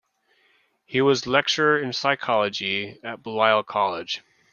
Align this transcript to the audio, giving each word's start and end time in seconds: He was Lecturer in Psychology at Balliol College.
He 0.87 0.99
was 0.99 1.27
Lecturer 1.27 1.77
in 1.79 1.93
Psychology 1.93 2.99
at 3.03 3.21
Balliol 3.21 3.61
College. 3.61 4.23